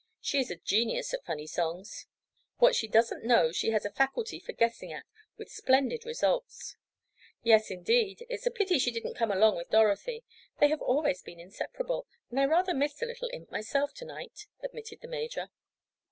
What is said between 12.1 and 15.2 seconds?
and I rather miss the little imp myself tonight," admitted the